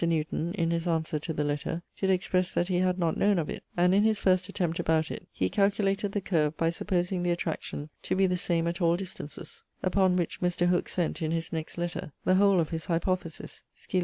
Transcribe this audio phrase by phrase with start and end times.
[0.03, 3.51] Newton, in his answer to the letter, did expresse that he had not known of
[3.51, 7.29] it; and in his first attempt about it, he calculated the curve by supposing the
[7.29, 10.69] attraction to be the same at all distances: upon which, Mr.
[10.69, 13.99] Hooke sent, in his next letter, the whole of his hypothesis, scil.